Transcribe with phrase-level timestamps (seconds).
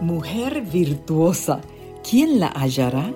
[0.00, 1.60] Mujer virtuosa,
[2.08, 3.12] ¿quién la hallará?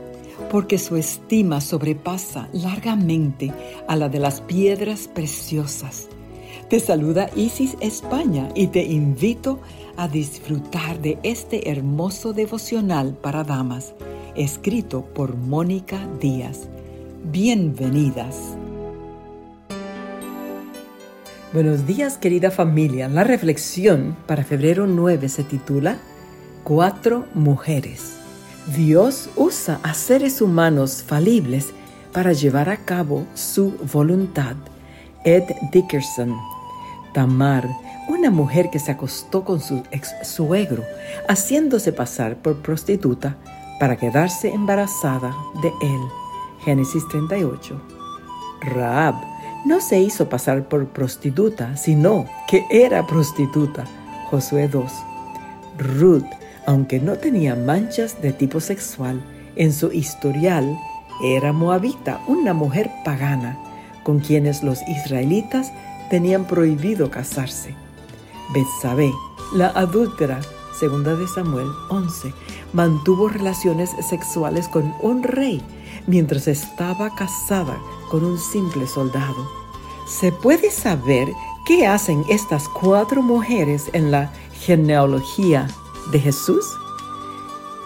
[0.51, 3.53] Porque su estima sobrepasa largamente
[3.89, 6.09] a la de las piedras preciosas.
[6.69, 9.61] Te saluda Isis España y te invito
[9.97, 13.95] a disfrutar de este hermoso devocional para damas,
[14.35, 16.69] escrito por Mónica Díaz.
[17.33, 18.59] Bienvenidas.
[21.55, 23.09] Buenos días querida familia.
[23.09, 25.99] La reflexión para febrero 9 se titula
[26.65, 28.17] Cuatro mujeres.
[28.75, 31.75] Dios usa a seres humanos falibles
[32.11, 34.57] para llevar a cabo su voluntad.
[35.27, 36.35] Ed Dickerson.
[37.13, 37.69] Tamar,
[38.09, 40.83] una mujer que se acostó con su ex suegro,
[41.29, 43.37] haciéndose pasar por prostituta
[43.79, 46.01] para quedarse embarazada de él.
[46.65, 47.79] Génesis 38.
[48.63, 49.17] Raab
[49.67, 53.85] no se hizo pasar por prostituta, sino que era prostituta.
[54.31, 54.91] Josué 2.
[55.77, 56.25] Ruth,
[56.67, 59.21] aunque no tenía manchas de tipo sexual,
[59.57, 60.79] en su historial
[61.23, 63.59] era moabita, una mujer pagana,
[64.03, 65.73] con quienes los israelitas
[66.11, 67.75] tenían prohibido casarse.
[68.53, 69.11] Betsabé,
[69.55, 70.41] la adúltera,
[70.79, 72.33] segunda de Samuel 11,
[72.73, 75.63] mantuvo relaciones sexuales con un rey
[76.07, 77.79] mientras estaba casada
[78.11, 79.49] con un simple soldado.
[80.07, 81.29] ¿Se puede saber
[81.67, 84.31] qué hacen estas cuatro mujeres en la
[84.61, 85.69] genealogía
[86.11, 86.65] de Jesús?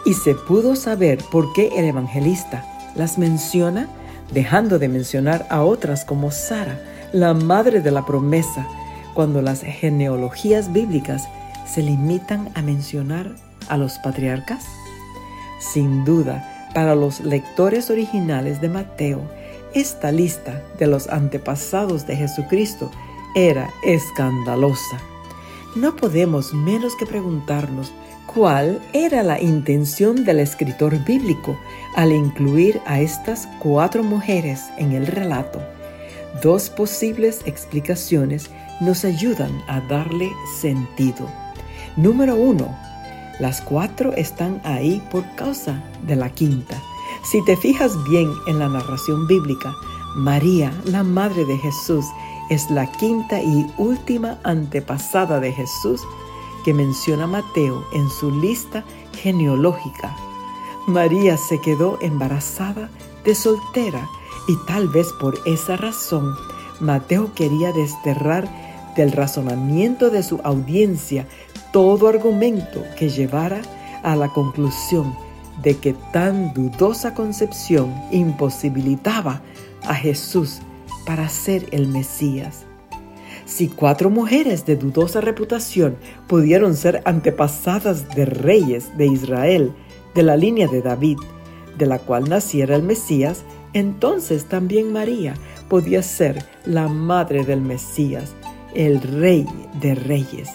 [0.05, 3.89] Y se pudo saber por qué el evangelista las menciona,
[4.33, 6.81] dejando de mencionar a otras como Sara,
[7.13, 8.67] la madre de la promesa,
[9.15, 11.29] cuando las genealogías bíblicas
[11.67, 13.35] se limitan a mencionar
[13.69, 14.65] a los patriarcas?
[15.61, 19.21] Sin duda, para los lectores originales de Mateo,
[19.75, 22.91] esta lista de los antepasados de Jesucristo
[23.35, 24.99] era escandalosa.
[25.77, 27.93] No podemos menos que preguntarnos
[28.33, 31.59] cuál era la intención del escritor bíblico
[31.97, 35.61] al incluir a estas cuatro mujeres en el relato.
[36.43, 38.51] Dos posibles explicaciones
[38.81, 40.31] nos ayudan a darle
[40.61, 41.29] sentido.
[41.97, 42.77] Número uno,
[43.41, 46.81] las cuatro están ahí por causa de la quinta.
[47.25, 49.75] Si te fijas bien en la narración bíblica,
[50.17, 52.05] María, la madre de Jesús,
[52.51, 56.01] es la quinta y última antepasada de Jesús
[56.65, 60.17] que menciona Mateo en su lista genealógica.
[60.87, 62.91] María se quedó embarazada
[63.25, 64.09] de soltera
[64.47, 66.35] y tal vez por esa razón
[66.81, 68.49] Mateo quería desterrar
[68.97, 71.27] del razonamiento de su audiencia
[71.73, 73.61] todo argumento que llevara
[74.03, 75.15] a la conclusión
[75.63, 79.43] de que tan dudosa concepción imposibilitaba
[79.83, 80.61] a Jesús
[81.05, 82.68] para ser el Mesías.
[83.49, 89.73] Si cuatro mujeres de dudosa reputación pudieron ser antepasadas de reyes de Israel,
[90.15, 91.17] de la línea de David,
[91.79, 95.33] de la cual naciera el Mesías, entonces también María
[95.71, 98.35] podía ser la madre del Mesías,
[98.75, 99.47] el rey
[99.81, 100.51] de reyes.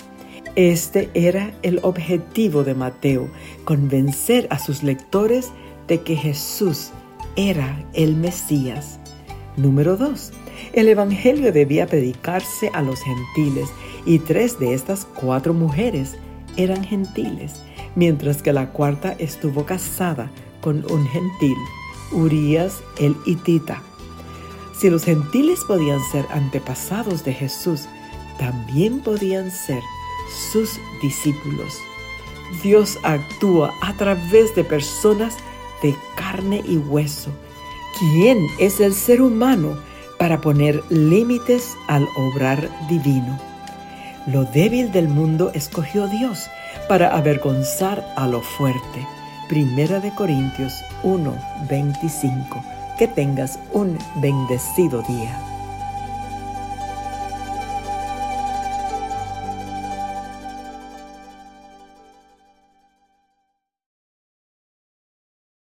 [0.55, 3.27] Este era el objetivo de Mateo,
[3.65, 5.49] convencer a sus lectores
[5.87, 6.91] de que Jesús
[7.35, 8.99] era el Mesías.
[9.55, 10.31] Número 2.
[10.73, 13.69] El Evangelio debía predicarse a los gentiles
[14.05, 16.15] y tres de estas cuatro mujeres
[16.57, 17.61] eran gentiles,
[17.95, 20.31] mientras que la cuarta estuvo casada
[20.61, 21.55] con un gentil,
[22.11, 23.81] Urias el hitita.
[24.79, 27.85] Si los gentiles podían ser antepasados de Jesús,
[28.39, 29.81] también podían ser
[30.51, 31.77] sus discípulos.
[32.63, 35.37] Dios actúa a través de personas
[35.81, 37.31] de carne y hueso.
[38.11, 39.77] ¿Quién es el ser humano
[40.19, 43.39] para poner límites al obrar divino?
[44.27, 46.49] Lo débil del mundo escogió Dios
[46.89, 49.07] para avergonzar a lo fuerte.
[49.47, 52.61] Primera de Corintios 1:25.
[52.99, 55.52] Que tengas un bendecido día.